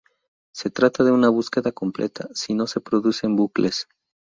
[0.51, 3.87] Se trata de una búsqueda completa, si no se producen bucles.